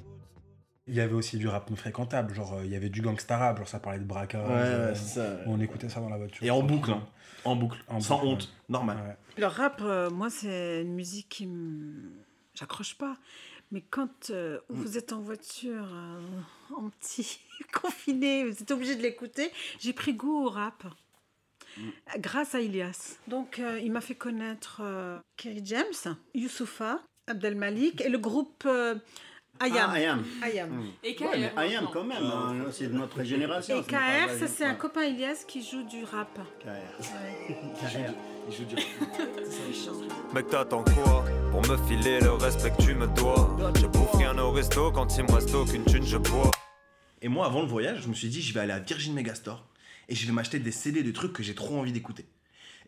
Il 0.87 0.95
y 0.95 1.01
avait 1.01 1.15
aussi 1.15 1.39
du 1.39 1.49
rap 1.49 1.71
non 1.71 1.77
fréquentable, 1.77 2.35
genre 2.35 2.55
euh, 2.55 2.65
il 2.65 2.71
y 2.71 2.77
avait 2.77 2.91
du 2.91 3.01
gangsta 3.01 3.39
rap, 3.39 3.57
genre 3.59 3.69
ça 3.69 3.79
parlait 3.81 3.99
de 3.99 4.05
braquage. 4.05 4.47
Ouais, 4.49 4.55
euh, 4.55 4.89
ouais, 4.91 4.95
ça. 4.95 5.37
On 5.47 5.59
écoutait 5.61 5.89
ça 5.89 6.01
dans 6.01 6.11
la 6.11 6.19
voiture. 6.19 6.45
Et 6.45 6.51
en 6.51 6.63
boucle, 6.63 6.91
hein. 6.91 7.03
En 7.45 7.57
boucle. 7.57 7.79
En 7.89 8.01
Sans 8.01 8.17
boucle, 8.19 8.27
honte. 8.29 8.53
Normal. 8.69 8.97
Ouais. 8.99 9.17
Le 9.39 9.47
rap, 9.47 9.81
euh, 9.83 10.11
moi, 10.11 10.29
c'est 10.31 10.83
une 10.83 10.95
musique 10.95 11.29
qui 11.31 11.47
me. 11.47 12.11
J'accroche 12.55 12.97
pas. 12.97 13.17
Mais 13.73 13.81
quand 13.81 14.31
euh, 14.31 14.59
Mm. 14.69 14.75
vous 14.75 14.99
êtes 14.99 15.13
en 15.15 15.21
voiture, 15.21 15.89
euh, 15.93 16.21
en 16.77 16.91
petit, 16.91 17.39
confiné, 17.73 18.45
vous 18.45 18.63
êtes 18.63 18.71
obligé 18.71 18.95
de 18.95 19.03
l'écouter, 19.03 19.51
j'ai 19.81 19.93
pris 19.95 20.13
goût 20.13 20.45
au 20.47 20.51
rap. 20.51 20.85
Mm. 21.79 21.83
Grâce 22.19 22.55
à 22.55 22.61
Ilias. 22.61 23.17
Donc, 23.27 23.59
euh, 23.59 23.81
il 23.83 23.91
m'a 23.91 24.01
fait 24.03 24.15
connaître 24.15 24.81
euh, 24.85 25.19
Kerry 25.39 25.63
James, 25.65 26.15
Youssoufa, 26.35 27.01
Abdel 27.27 27.57
Malik 27.57 28.01
et 28.03 28.11
le 28.11 28.19
groupe 28.19 28.65
euh, 28.67 28.95
Ayam. 29.61 29.91
Ah, 29.91 29.95
Ayam. 29.95 30.25
Ayam. 30.43 30.87
Et 31.03 31.09
Ouais, 31.11 31.15
KR, 31.15 31.27
mais 31.33 31.53
Ayam 31.57 31.89
quand 31.93 32.05
même, 32.05 32.23
hein, 32.23 32.67
c'est 32.73 32.89
de 32.89 32.93
notre 32.95 33.23
génération. 33.23 33.81
Et 33.81 33.85
KR, 33.85 34.31
ça 34.39 34.49
c'est 34.49 34.65
un 34.65 34.75
copain 34.75 35.05
Ilias 35.05 35.45
qui 35.47 35.63
joue 35.63 35.85
du 35.85 36.05
rap. 36.05 36.39
KR. 36.61 37.05
Je 38.51 38.59
veux 38.59 38.65
dire. 38.65 38.79
Mec 40.35 40.49
t'attends 40.49 40.85
quoi 40.85 41.25
Pour 41.51 41.63
me 41.63 41.77
filer 41.89 42.21
le 42.21 42.33
respect 42.33 42.73
que 42.73 42.83
tu 42.83 42.95
me 42.95 43.07
dois? 43.07 43.57
Je 43.81 43.87
bouffe 43.87 44.15
rien 44.17 44.37
au 44.39 44.51
resto 44.51 44.91
quand 44.93 45.17
il 45.17 45.25
me 45.25 45.33
reste 45.33 45.55
aucune 45.55 45.85
thune 45.85 46.05
je 46.05 46.19
bois 46.19 46.51
Et 47.23 47.29
moi, 47.29 47.47
avant 47.47 47.63
le 47.63 47.69
voyage, 47.69 48.03
je 48.03 48.09
me 48.09 48.15
suis 48.15 48.29
dit, 48.29 48.43
je 48.43 48.53
vais 48.53 48.61
aller 48.61 48.73
à 48.73 48.81
Virgin 48.81 49.15
Megastore 49.15 49.65
et 50.09 50.15
je 50.15 50.27
vais 50.27 50.33
m'acheter 50.33 50.59
des 50.59 50.73
CD 50.73 51.03
de 51.03 51.11
trucs 51.13 51.33
que 51.33 51.43
j'ai 51.43 51.55
trop 51.55 51.79
envie 51.79 51.93
d'écouter. 51.93 52.27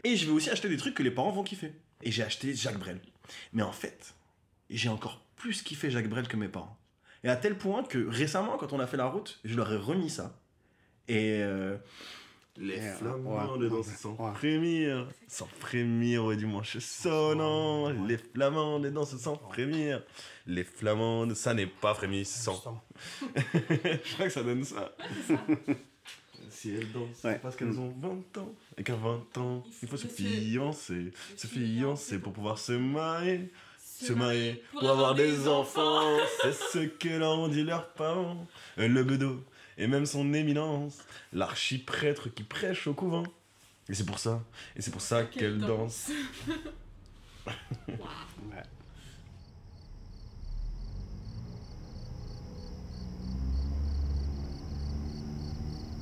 Et 0.04 0.16
je 0.16 0.26
vais 0.26 0.32
aussi 0.32 0.50
acheter 0.50 0.68
des 0.68 0.76
trucs 0.76 0.94
que 0.94 1.02
les 1.02 1.10
parents 1.10 1.30
vont 1.30 1.42
kiffer. 1.42 1.72
Et 2.02 2.10
j'ai 2.10 2.22
acheté 2.22 2.54
Jacques 2.54 2.78
Brel. 2.78 3.00
Mais 3.54 3.62
en 3.62 3.72
fait, 3.72 4.14
j'ai 4.68 4.90
encore 4.90 5.25
plus 5.36 5.62
kiffé 5.62 5.90
Jacques 5.90 6.08
Brel 6.08 6.28
que 6.28 6.36
mes 6.36 6.48
parents. 6.48 6.78
Et 7.24 7.28
à 7.28 7.36
tel 7.36 7.56
point 7.56 7.82
que 7.82 7.98
récemment, 8.06 8.56
quand 8.56 8.72
on 8.72 8.80
a 8.80 8.86
fait 8.86 8.96
la 8.96 9.06
route, 9.06 9.40
je 9.44 9.56
leur 9.56 9.72
ai 9.72 9.76
remis 9.76 10.10
ça. 10.10 10.38
Et. 11.08 11.40
euh, 11.42 11.76
les 12.58 12.76
Ouais, 12.78 12.90
flamands 12.92 13.52
ouais, 13.52 13.58
de 13.58 13.68
danse 13.68 13.86
ouais, 13.86 13.94
sans 13.96 14.16
ouais. 14.16 14.34
frémir, 14.34 15.06
sans 15.28 15.44
frémir 15.60 16.24
au 16.24 16.34
dimanche 16.34 16.78
sonnant. 16.78 17.90
Les 18.06 18.16
flamands 18.16 18.80
de 18.80 18.88
danse 18.88 19.14
sans 19.18 19.36
frémir. 19.36 20.02
Les 20.46 20.64
flamandes, 20.64 21.34
ça 21.34 21.52
n'est 21.52 21.66
pas 21.66 21.92
frémissant. 21.92 22.82
Je 23.54 24.14
crois 24.14 24.24
que 24.26 24.32
ça 24.32 24.42
donne 24.42 24.64
ça. 24.64 24.96
si 26.50 26.70
elles 26.70 26.90
dansent, 26.92 27.24
Ouais. 27.24 27.32
c'est 27.34 27.42
parce 27.42 27.56
qu'elles 27.56 27.78
ont 27.78 27.92
20 28.00 28.38
ans. 28.38 28.54
Et 28.78 28.82
qu'à 28.82 28.94
20 28.96 29.36
ans, 29.38 29.62
il 29.82 29.88
faut 29.88 29.96
se 29.98 30.06
fiancer. 30.06 31.12
Se 31.36 31.46
fiancer 31.46 32.18
pour 32.18 32.32
pouvoir 32.32 32.58
se 32.58 32.72
marier. 32.72 33.52
Se 33.98 34.12
marier 34.12 34.62
pour 34.72 34.90
avoir 34.90 35.14
des 35.14 35.48
enfants. 35.48 36.18
C'est 36.42 36.52
ce 36.52 36.86
que 36.86 37.08
leur 37.08 37.38
ont 37.38 37.48
dit 37.48 37.64
leurs 37.64 37.88
parents. 37.92 38.46
Le 38.76 39.02
bedeau 39.02 39.42
et 39.78 39.86
même 39.86 40.06
son 40.06 40.34
éminence. 40.34 40.98
L'archiprêtre 41.32 42.28
qui 42.28 42.42
prêche 42.42 42.86
au 42.86 42.94
couvent. 42.94 43.24
Et 43.88 43.94
c'est 43.94 44.06
pour 44.06 44.18
ça. 44.18 44.42
Et 44.76 44.82
c'est 44.82 44.90
pour 44.90 45.00
ça 45.00 45.24
qu'elle 45.24 45.58
danse. 45.58 46.10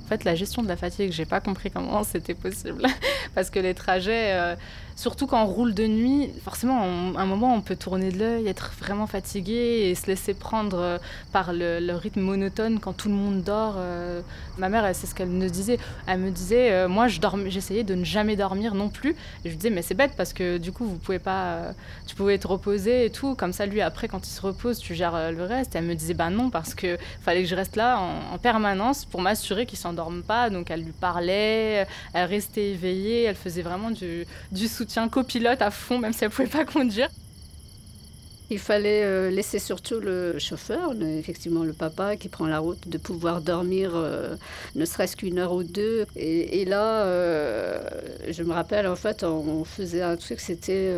En 0.05 0.07
fait, 0.07 0.25
la 0.25 0.35
gestion 0.35 0.63
de 0.63 0.69
la 0.69 0.77
fatigue, 0.77 1.13
j'ai 1.13 1.25
pas 1.25 1.41
compris 1.41 1.71
comment 1.71 2.05
c'était 2.05 2.35
possible. 2.35 2.87
Parce 3.35 3.49
que 3.49 3.59
les 3.59 3.75
trajets, 3.75 4.33
euh, 4.35 4.55
surtout 4.97 5.27
quand 5.27 5.43
on 5.43 5.47
roule 5.47 5.75
de 5.75 5.87
nuit, 5.87 6.31
forcément, 6.43 6.83
à 7.17 7.21
un 7.21 7.27
moment, 7.27 7.55
on 7.55 7.61
peut 7.61 7.77
tourner 7.77 8.11
de 8.11 8.19
l'œil, 8.19 8.47
être 8.47 8.73
vraiment 8.79 9.07
fatigué 9.07 9.89
et 9.91 9.95
se 9.95 10.07
laisser 10.07 10.35
prendre 10.35 10.79
euh, 10.79 10.99
par 11.33 11.53
le, 11.53 11.95
rythme 11.95 12.21
monotone 12.21 12.81
quand 12.81 12.93
tout 12.93 13.09
le 13.09 13.15
monde 13.15 13.43
dort. 13.43 13.75
euh. 13.79 14.21
Ma 14.59 14.69
mère, 14.69 14.89
c'est 14.95 15.07
ce 15.07 15.15
qu'elle 15.15 15.29
me 15.29 15.49
disait. 15.49 15.79
Elle 16.07 16.21
me 16.21 16.31
disait, 16.31 16.73
euh, 16.73 16.89
moi, 16.89 17.09
je 17.09 17.21
j'essayais 17.47 17.85
de 17.85 17.95
ne 17.95 18.05
jamais 18.05 18.37
dormir 18.37 18.75
non 18.75 18.89
plus. 18.89 19.11
Et 19.11 19.17
je 19.45 19.49
lui 19.51 19.57
disais, 19.57 19.71
mais 19.71 19.83
c'est 19.83 19.95
bête 19.95 20.13
parce 20.17 20.33
que 20.33 20.59
du 20.59 20.73
coup, 20.73 20.85
vous 20.85 20.99
pouvez 20.99 21.19
pas, 21.19 21.73
tu 22.07 22.15
pouvais 22.15 22.39
te 22.39 22.47
reposer 22.47 23.07
et 23.07 23.11
tout. 23.11 23.35
Comme 23.35 23.53
ça, 23.53 23.67
lui, 23.67 23.81
après, 23.81 24.09
quand 24.09 24.27
il 24.27 24.31
se 24.31 24.41
repose, 24.41 24.79
tu 24.79 24.95
gères 24.95 25.33
le 25.33 25.45
reste. 25.45 25.75
Et 25.75 25.79
elle 25.79 25.85
me 25.85 25.95
disait, 25.95 26.15
bah 26.15 26.31
non, 26.31 26.51
parce 26.51 26.75
que 26.75 26.99
fallait 27.23 27.43
que 27.43 27.49
je 27.49 27.55
reste 27.55 27.77
là 27.77 27.99
en, 27.99 28.35
en 28.35 28.39
permanence 28.39 29.05
pour 29.05 29.23
m'assurer 29.23 29.67
qu'il 29.67 29.79
s'endorme 29.79 30.23
pas. 30.23 30.51
Donc 30.51 30.71
elle 30.71 30.83
lui 30.83 30.93
parlait, 30.93 31.87
elle 32.13 32.27
restait 32.27 32.71
éveillée, 32.71 33.25
elle 33.25 33.37
faisait 33.37 33.63
vraiment 33.63 33.91
du, 33.91 34.27
du 34.53 34.69
copilote 35.11 35.63
à 35.63 35.71
fond, 35.71 35.99
même 35.99 36.13
si 36.13 36.25
elle 36.25 36.31
pouvait 36.31 36.49
pas 36.49 36.65
conduire. 36.73 37.09
Il 38.51 38.59
fallait 38.59 39.03
euh, 39.03 39.31
laisser 39.31 39.59
surtout 39.59 40.01
le 40.01 40.39
chauffeur, 40.39 40.93
effectivement 41.01 41.65
le 41.65 41.73
papa 41.73 42.17
qui 42.17 42.29
prend 42.29 42.47
la 42.47 42.59
route, 42.59 42.89
de 42.89 42.99
pouvoir 42.99 43.41
dormir 43.41 43.93
euh, 43.95 44.37
ne 44.75 44.85
serait-ce 44.85 45.17
qu'une 45.17 45.39
heure 45.39 45.53
ou 45.53 45.63
deux. 45.65 46.05
Et, 46.15 46.67
là, 46.67 47.05
euh, 47.05 47.81
je 48.29 48.43
me 48.43 48.53
rappelle, 48.53 48.87
en 48.87 48.97
fait, 48.97 49.25
on, 49.25 49.65
faisait 49.65 50.03
un 50.03 50.17
truc, 50.17 50.41
c'était 50.41 50.93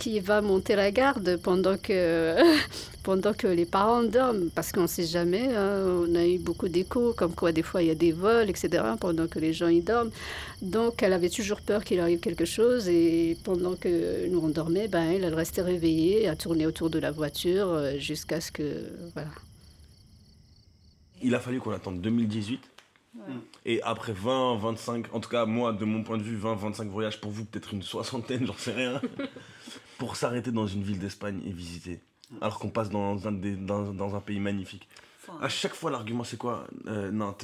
qui 0.00 0.18
va 0.18 0.40
monter 0.40 0.76
la 0.76 0.90
garde 0.90 1.36
pendant 1.42 1.76
que, 1.76 2.34
pendant 3.02 3.34
que 3.34 3.46
les 3.46 3.66
parents 3.66 4.02
dorment, 4.02 4.48
parce 4.54 4.72
qu'on 4.72 4.82
ne 4.82 4.86
sait 4.86 5.04
jamais. 5.04 5.54
hein, 5.54 5.84
on 6.08 6.14
a 6.14 6.24
eu 6.26 6.38
beaucoup 6.38 6.68
d'échos, 6.68 7.12
comme 7.14 7.34
quoi 7.34 7.52
des 7.52 7.62
fois 7.62 7.82
il 7.82 7.88
y 7.88 7.90
a 7.90 7.94
des 7.94 8.12
vols, 8.12 8.48
etc., 8.48 8.68
pendant 8.98 9.26
que 9.28 9.38
les 9.38 9.52
gens 9.52 9.68
y 9.68 9.82
dorment. 9.82 10.10
Donc 10.62 11.02
elle 11.02 11.12
avait 11.12 11.28
toujours 11.28 11.60
peur 11.60 11.84
qu'il 11.84 12.00
arrive 12.00 12.20
quelque 12.20 12.46
chose, 12.46 12.88
et 12.88 13.36
pendant 13.44 13.76
que 13.76 14.26
nous 14.28 14.40
on 14.40 14.48
dormait, 14.48 14.88
ben, 14.88 15.02
elle, 15.12 15.24
elle 15.24 15.34
restait 15.34 15.60
réveillée, 15.62 16.28
à 16.28 16.34
tourner 16.34 16.66
autour 16.66 16.88
de 16.88 16.98
la 16.98 17.10
voiture 17.10 17.68
euh, 17.68 17.98
jusqu'à 17.98 18.40
ce 18.40 18.50
que. 18.50 18.86
Voilà. 19.12 19.30
Il 21.22 21.34
a 21.34 21.40
fallu 21.40 21.60
qu'on 21.60 21.72
attende 21.72 22.00
2018. 22.00 22.62
Et 23.66 23.82
après 23.82 24.12
20, 24.12 24.56
25, 24.56 25.12
en 25.12 25.20
tout 25.20 25.28
cas 25.28 25.44
moi 25.44 25.72
de 25.72 25.84
mon 25.84 26.02
point 26.04 26.16
de 26.16 26.22
vue, 26.22 26.36
20, 26.36 26.54
25 26.54 26.88
voyages 26.88 27.20
pour 27.20 27.30
vous, 27.32 27.44
peut-être 27.44 27.74
une 27.74 27.82
soixantaine, 27.82 28.46
j'en 28.46 28.56
sais 28.56 28.72
rien, 28.72 29.00
pour 30.00 30.16
s'arrêter 30.16 30.50
dans 30.50 30.66
une 30.66 30.82
ville 30.82 30.98
d'Espagne 30.98 31.40
et 31.46 31.52
visiter. 31.52 32.00
Alors 32.40 32.58
qu'on 32.58 32.70
passe 32.70 32.88
dans 32.88 33.28
un, 33.28 33.32
des- 33.32 33.54
dans, 33.54 33.92
dans 33.92 34.14
un 34.16 34.20
pays 34.20 34.40
magnifique. 34.40 34.88
À 35.42 35.48
chaque 35.50 35.74
fois 35.74 35.90
l'argument 35.90 36.24
c'est 36.24 36.38
quoi? 36.38 36.66
Euh, 36.86 37.10
Non, 37.12 37.34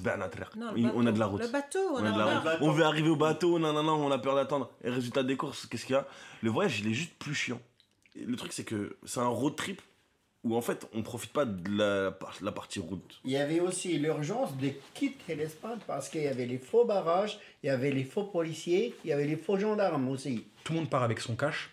on 0.95 1.07
a 1.07 1.13
de 1.13 1.19
la 1.19 1.27
route. 1.27 1.43
Le 1.43 1.49
bateau, 1.49 1.79
on 1.93 2.01
On, 2.01 2.05
a 2.05 2.09
a 2.09 2.13
de 2.13 2.19
la 2.19 2.25
route. 2.35 2.45
bateau. 2.45 2.65
on 2.65 2.71
veut 2.73 2.85
arriver 2.85 3.11
au 3.11 3.17
bateau, 3.17 3.59
non, 3.59 3.73
non, 3.75 3.83
non, 3.83 3.93
on 4.07 4.11
a 4.11 4.19
peur 4.19 4.35
d'attendre. 4.35 4.71
Et 4.83 4.89
résultat 4.91 5.23
des 5.23 5.37
courses, 5.37 5.67
qu'est-ce 5.67 5.85
qu'il 5.85 5.95
y 5.95 5.99
a? 5.99 6.07
Le 6.43 6.51
voyage 6.51 6.81
il 6.81 6.89
est 6.91 6.95
juste 6.95 7.13
plus 7.19 7.35
chiant. 7.35 7.61
Et 8.19 8.25
le 8.25 8.35
truc 8.37 8.53
c'est 8.55 8.65
que 8.65 8.97
c'est 9.05 9.21
un 9.21 9.29
road 9.29 9.55
trip 9.55 9.83
où 10.43 10.57
en 10.57 10.63
fait 10.63 10.89
on 10.95 11.03
profite 11.03 11.33
pas 11.35 11.45
de 11.45 11.77
la, 11.77 12.17
la 12.41 12.53
partie 12.53 12.81
route. 12.81 13.21
Il 13.25 13.33
y 13.33 13.37
avait 13.37 13.61
aussi 13.61 13.99
l'urgence 13.99 14.57
de 14.57 14.71
quitter 14.95 15.35
l'Espagne 15.35 15.79
parce 15.87 16.09
qu'il 16.09 16.23
y 16.23 16.29
avait 16.29 16.47
les 16.47 16.59
faux 16.59 16.87
barrages, 16.87 17.39
il 17.63 17.67
y 17.67 17.71
avait 17.71 17.91
les 17.93 18.05
faux 18.05 18.25
policiers, 18.25 18.95
il 19.05 19.11
y 19.11 19.13
avait 19.13 19.27
les 19.27 19.37
faux 19.37 19.59
gendarmes 19.59 20.09
aussi. 20.09 20.47
Tout 20.65 20.73
le 20.73 20.79
monde 20.81 20.89
part 20.91 21.03
avec 21.03 21.21
son 21.21 21.37
cash 21.37 21.71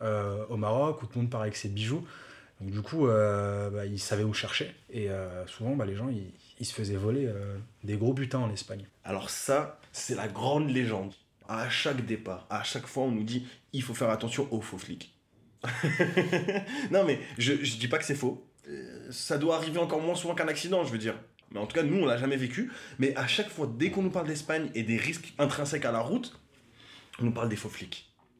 au 0.00 0.56
Maroc, 0.56 1.02
ou 1.02 1.06
tout 1.06 1.12
le 1.16 1.22
monde 1.22 1.30
part 1.30 1.42
avec 1.42 1.56
ses 1.56 1.68
bijoux. 1.68 2.04
Donc 2.60 2.70
du 2.70 2.80
coup, 2.80 3.06
euh, 3.06 3.70
bah, 3.70 3.86
ils 3.86 3.98
savaient 3.98 4.24
où 4.24 4.32
chercher. 4.32 4.74
Et 4.90 5.10
euh, 5.10 5.46
souvent, 5.46 5.76
bah, 5.76 5.84
les 5.84 5.94
gens, 5.94 6.08
ils, 6.08 6.64
se 6.66 6.72
faisaient 6.72 6.96
voler 6.96 7.26
euh, 7.26 7.56
des 7.84 7.96
gros 7.96 8.14
butins 8.14 8.38
en 8.38 8.50
Espagne. 8.50 8.86
Alors 9.04 9.30
ça, 9.30 9.78
c'est 9.92 10.14
la 10.14 10.28
grande 10.28 10.70
légende. 10.70 11.12
À 11.48 11.68
chaque 11.68 12.04
départ, 12.06 12.46
à 12.50 12.64
chaque 12.64 12.86
fois, 12.86 13.04
on 13.04 13.12
nous 13.12 13.22
dit 13.22 13.46
il 13.72 13.82
faut 13.82 13.94
faire 13.94 14.10
attention 14.10 14.48
aux 14.52 14.60
faux 14.60 14.78
flics. 14.78 15.12
non 16.90 17.04
mais 17.04 17.18
je, 17.38 17.54
je 17.64 17.76
dis 17.76 17.88
pas 17.88 17.98
que 17.98 18.04
c'est 18.04 18.16
faux. 18.16 18.44
Euh, 18.68 19.06
ça 19.10 19.38
doit 19.38 19.56
arriver 19.56 19.78
encore 19.78 20.00
moins 20.00 20.16
souvent 20.16 20.34
qu'un 20.34 20.48
accident, 20.48 20.84
je 20.84 20.90
veux 20.90 20.98
dire. 20.98 21.14
Mais 21.52 21.60
en 21.60 21.66
tout 21.66 21.74
cas, 21.74 21.84
nous, 21.84 22.02
on 22.02 22.06
l'a 22.06 22.16
jamais 22.16 22.36
vécu. 22.36 22.72
Mais 22.98 23.14
à 23.14 23.28
chaque 23.28 23.48
fois, 23.48 23.70
dès 23.72 23.90
qu'on 23.90 24.02
nous 24.02 24.10
parle 24.10 24.26
d'Espagne 24.26 24.70
et 24.74 24.82
des 24.82 24.96
risques 24.96 25.34
intrinsèques 25.38 25.84
à 25.84 25.92
la 25.92 26.00
route, 26.00 26.36
on 27.20 27.24
nous 27.24 27.32
parle 27.32 27.48
des 27.48 27.56
faux 27.56 27.68
flics. 27.68 28.10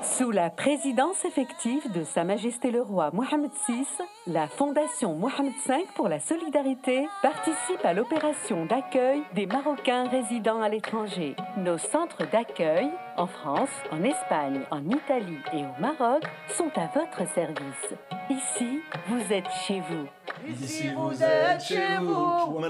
Sous 0.00 0.30
la 0.30 0.48
présidence 0.48 1.24
effective 1.24 1.90
de 1.92 2.04
Sa 2.04 2.22
Majesté 2.22 2.70
le 2.70 2.80
Roi 2.80 3.10
Mohamed 3.12 3.50
VI, 3.68 3.84
la 4.28 4.46
Fondation 4.46 5.16
Mohamed 5.16 5.52
V 5.66 5.74
pour 5.96 6.08
la 6.08 6.20
solidarité 6.20 7.06
participe 7.20 7.84
à 7.84 7.94
l'opération 7.94 8.64
d'accueil 8.66 9.22
des 9.34 9.46
Marocains 9.46 10.08
résidant 10.08 10.60
à 10.60 10.68
l'étranger. 10.68 11.34
Nos 11.56 11.78
centres 11.78 12.30
d'accueil, 12.30 12.88
en 13.16 13.26
France, 13.26 13.70
en 13.90 14.04
Espagne, 14.04 14.60
en 14.70 14.84
Italie 14.88 15.38
et 15.52 15.64
au 15.64 15.80
Maroc, 15.80 16.22
sont 16.48 16.70
à 16.76 16.86
votre 16.94 17.28
service. 17.34 17.94
Ici, 18.30 18.80
vous 19.08 19.32
êtes 19.32 19.50
chez 19.66 19.80
vous. 19.80 20.06
Ici, 20.48 20.90
vous 20.96 21.22
êtes 21.22 21.62
chez 21.62 21.96
vous. 22.00 22.60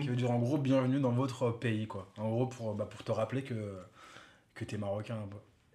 Qui 0.00 0.08
veut 0.08 0.16
dire 0.16 0.30
en 0.30 0.38
gros 0.38 0.56
bienvenue 0.56 0.98
dans 0.98 1.12
votre 1.12 1.50
pays. 1.50 1.86
En 2.16 2.30
gros, 2.30 2.48
bah, 2.74 2.88
pour 2.90 3.04
te 3.04 3.12
rappeler 3.12 3.42
que 3.42 3.54
que 4.60 4.64
t'es 4.70 4.76
marocain. 4.78 5.18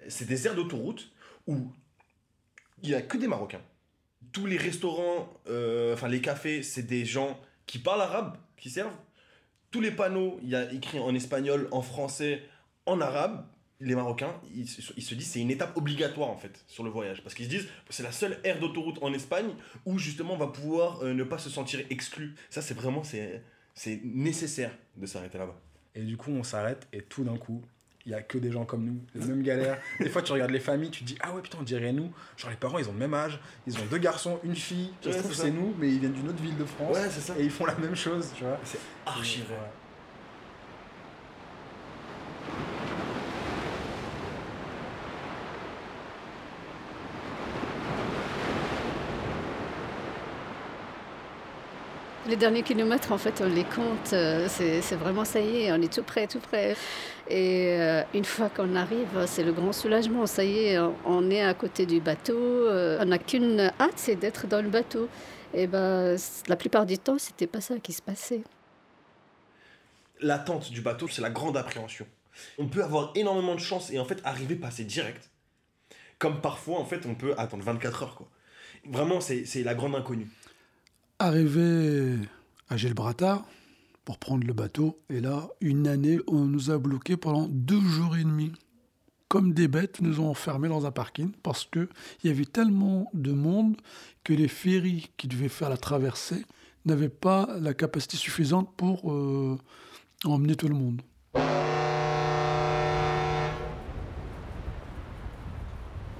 c'est 0.07 0.25
des 0.27 0.45
aires 0.45 0.55
d'autoroute 0.55 1.11
où 1.47 1.71
il 2.83 2.89
y 2.89 2.95
a 2.95 3.01
que 3.01 3.17
des 3.17 3.27
Marocains. 3.27 3.61
Tous 4.31 4.45
les 4.45 4.57
restaurants, 4.57 5.33
euh, 5.47 5.93
enfin 5.93 6.07
les 6.07 6.21
cafés, 6.21 6.61
c'est 6.61 6.83
des 6.83 7.05
gens 7.05 7.39
qui 7.65 7.79
parlent 7.79 8.01
arabe, 8.01 8.37
qui 8.57 8.69
servent. 8.69 8.95
Tous 9.71 9.81
les 9.81 9.91
panneaux, 9.91 10.39
il 10.43 10.49
y 10.49 10.55
a 10.55 10.71
écrit 10.71 10.99
en 10.99 11.15
espagnol, 11.15 11.67
en 11.71 11.81
français, 11.81 12.43
en 12.85 13.01
arabe. 13.01 13.45
Les 13.79 13.95
Marocains, 13.95 14.33
ils, 14.53 14.67
se- 14.67 14.93
ils 14.95 15.03
se 15.03 15.15
disent 15.15 15.31
c'est 15.31 15.41
une 15.41 15.51
étape 15.51 15.75
obligatoire 15.75 16.29
en 16.29 16.37
fait 16.37 16.63
sur 16.67 16.83
le 16.83 16.89
voyage. 16.91 17.21
Parce 17.23 17.33
qu'ils 17.35 17.45
se 17.45 17.49
disent 17.49 17.67
c'est 17.89 18.03
la 18.03 18.11
seule 18.11 18.39
aire 18.43 18.59
d'autoroute 18.59 18.99
en 19.01 19.13
Espagne 19.13 19.49
où 19.85 19.97
justement 19.97 20.35
on 20.35 20.37
va 20.37 20.47
pouvoir 20.47 21.01
euh, 21.01 21.13
ne 21.13 21.23
pas 21.23 21.37
se 21.39 21.49
sentir 21.49 21.81
exclu. 21.89 22.35
Ça 22.49 22.61
c'est 22.61 22.73
vraiment 22.75 23.03
c'est 23.03 24.01
nécessaire 24.03 24.71
de 24.95 25.05
s'arrêter 25.05 25.37
là-bas. 25.37 25.59
Et 25.95 26.03
du 26.03 26.17
coup, 26.17 26.31
on 26.31 26.43
s'arrête 26.43 26.87
et 26.93 27.01
tout 27.01 27.23
d'un 27.23 27.37
coup, 27.37 27.61
il 28.05 28.11
y 28.11 28.15
a 28.15 28.21
que 28.21 28.37
des 28.37 28.51
gens 28.51 28.65
comme 28.65 28.85
nous, 28.85 28.99
les 29.15 29.25
mêmes 29.27 29.43
galères. 29.43 29.79
Des 29.99 30.09
fois, 30.09 30.21
tu 30.21 30.31
regardes 30.31 30.51
les 30.51 30.59
familles, 30.59 30.91
tu 30.91 31.03
te 31.03 31.07
dis 31.07 31.17
ah 31.21 31.33
ouais 31.33 31.41
putain, 31.41 31.57
on 31.59 31.63
dirait 31.63 31.93
nous. 31.93 32.11
Genre 32.37 32.49
les 32.49 32.55
parents, 32.55 32.77
ils 32.77 32.87
ont 32.89 32.93
le 32.93 32.99
même 32.99 33.13
âge, 33.13 33.39
ils 33.67 33.77
ont 33.77 33.85
deux 33.89 33.97
garçons, 33.97 34.39
une 34.43 34.55
fille. 34.55 34.91
Ça 35.01 35.11
se 35.11 35.19
trouve 35.19 35.33
c'est 35.33 35.51
nous, 35.51 35.73
mais 35.79 35.89
ils 35.89 35.99
viennent 35.99 36.13
d'une 36.13 36.29
autre 36.29 36.41
ville 36.41 36.57
de 36.57 36.65
France. 36.65 36.95
Ouais, 36.95 37.09
c'est 37.09 37.21
ça. 37.21 37.33
Et 37.39 37.43
ils 37.43 37.51
font 37.51 37.65
la 37.65 37.75
même 37.75 37.95
chose, 37.95 38.31
tu 38.35 38.43
vois. 38.43 38.59
C'est 38.63 38.79
archi 39.05 39.41
vrai. 39.41 39.57
Les 52.27 52.35
derniers 52.37 52.63
kilomètres, 52.63 53.11
en 53.11 53.19
fait, 53.19 53.39
on 53.41 53.47
les 53.47 53.63
compte. 53.63 54.13
euh, 54.13 54.47
C'est 54.49 54.95
vraiment 54.95 55.25
ça 55.25 55.39
y 55.39 55.63
est, 55.63 55.71
on 55.71 55.75
est 55.81 55.93
tout 55.93 56.01
près, 56.01 56.25
tout 56.27 56.39
près. 56.39 56.75
Et 57.29 57.67
euh, 57.79 58.01
une 58.15 58.25
fois 58.25 58.49
qu'on 58.49 58.75
arrive, 58.75 59.25
c'est 59.27 59.43
le 59.43 59.51
grand 59.53 59.71
soulagement. 59.71 60.25
Ça 60.25 60.43
y 60.43 60.57
est, 60.69 60.79
on- 61.05 61.29
est 61.29 61.43
à 61.43 61.53
côté 61.53 61.85
du 61.85 61.99
bateau. 61.99 62.35
euh, 62.37 62.97
On 63.01 63.05
n'a 63.05 63.19
qu'une 63.19 63.59
hâte, 63.79 63.93
c'est 63.97 64.15
d'être 64.15 64.47
dans 64.47 64.61
le 64.61 64.69
bateau. 64.69 65.07
Et 65.53 65.67
ben, 65.67 66.17
la 66.47 66.55
plupart 66.55 66.85
du 66.87 66.97
temps, 66.97 67.17
c'était 67.19 67.47
pas 67.47 67.61
ça 67.61 67.77
qui 67.79 67.93
se 67.93 68.01
passait. 68.01 68.41
L'attente 70.19 70.71
du 70.71 70.81
bateau, 70.81 71.07
c'est 71.07 71.21
la 71.21 71.29
grande 71.29 71.57
appréhension. 71.57 72.07
On 72.57 72.67
peut 72.67 72.83
avoir 72.83 73.11
énormément 73.15 73.53
de 73.53 73.59
chance 73.59 73.91
et 73.91 73.99
en 73.99 74.05
fait 74.05 74.19
arriver 74.23 74.55
passer 74.55 74.83
direct. 74.83 75.29
Comme 76.17 76.41
parfois, 76.41 76.79
en 76.79 76.85
fait, 76.85 77.05
on 77.05 77.13
peut 77.13 77.35
attendre 77.37 77.63
24 77.63 78.03
heures. 78.03 78.21
Vraiment, 78.85 79.19
c'est 79.21 79.45
la 79.63 79.75
grande 79.75 79.95
inconnue. 79.95 80.27
Arrivé 81.17 82.17
à 82.67 82.75
Gibraltar 82.75 83.45
pour 84.03 84.17
prendre 84.17 84.45
le 84.45 84.51
bateau, 84.51 84.99
et 85.09 85.21
là, 85.21 85.47
une 85.61 85.87
année, 85.87 86.19
on 86.27 86.43
nous 86.43 86.71
a 86.71 86.77
bloqués 86.77 87.15
pendant 87.15 87.47
deux 87.49 87.79
jours 87.79 88.17
et 88.17 88.23
demi. 88.23 88.51
Comme 89.29 89.53
des 89.53 89.69
bêtes, 89.69 90.01
nous 90.01 90.19
ont 90.19 90.29
enfermés 90.29 90.67
dans 90.67 90.85
un 90.85 90.91
parking 90.91 91.31
parce 91.41 91.63
qu'il 91.63 91.87
y 92.25 92.29
avait 92.29 92.43
tellement 92.43 93.09
de 93.13 93.31
monde 93.31 93.77
que 94.25 94.33
les 94.33 94.49
ferries 94.49 95.09
qui 95.15 95.29
devaient 95.29 95.47
faire 95.47 95.69
la 95.69 95.77
traversée 95.77 96.45
n'avaient 96.83 97.07
pas 97.07 97.47
la 97.61 97.73
capacité 97.73 98.17
suffisante 98.17 98.69
pour 98.75 99.09
euh, 99.09 99.57
emmener 100.25 100.57
tout 100.57 100.67
le 100.67 100.75
monde. 100.75 101.01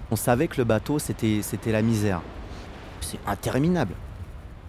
On 0.10 0.16
savait 0.16 0.48
que 0.48 0.56
le 0.58 0.64
bateau, 0.64 1.00
c'était 1.00 1.42
la 1.66 1.82
misère. 1.82 2.22
C'est 3.02 3.20
interminable. 3.28 3.94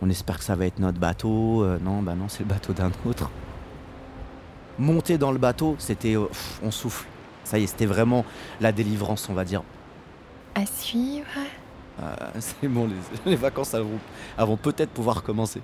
On 0.02 0.10
espère 0.10 0.38
que 0.38 0.44
ça 0.44 0.54
va 0.56 0.66
être 0.66 0.78
notre 0.78 0.98
bateau. 0.98 1.62
euh, 1.64 1.78
non, 1.82 2.02
bah 2.02 2.14
non, 2.14 2.28
c'est 2.28 2.40
le 2.44 2.48
bateau 2.48 2.72
d'un 2.72 2.90
autre. 3.06 3.30
Monter 4.78 5.16
dans 5.18 5.32
le 5.32 5.38
bateau, 5.38 5.76
c'était. 5.78 6.16
euh, 6.16 6.26
on 6.62 6.70
souffle. 6.70 7.06
Ça 7.44 7.58
y 7.58 7.64
est, 7.64 7.66
c'était 7.66 7.86
vraiment 7.86 8.24
la 8.60 8.72
délivrance, 8.72 9.28
on 9.30 9.34
va 9.34 9.44
dire. 9.44 9.62
À 10.54 10.66
suivre 10.66 11.26
Euh, 12.02 12.14
c'est 12.40 12.68
bon, 12.68 12.88
les, 12.88 13.30
les 13.30 13.36
vacances 13.36 13.74
vont, 13.74 13.98
vont 14.38 14.56
peut-être 14.56 14.90
pouvoir 14.90 15.22
commencer. 15.22 15.62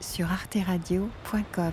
sur 0.00 0.30
arteradio.com. 0.32 1.72